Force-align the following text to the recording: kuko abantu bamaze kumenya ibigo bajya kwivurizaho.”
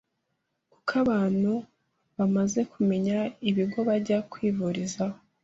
kuko 0.71 0.91
abantu 1.03 1.53
bamaze 2.17 2.59
kumenya 2.71 3.17
ibigo 3.49 3.79
bajya 3.87 4.17
kwivurizaho.” 4.31 5.17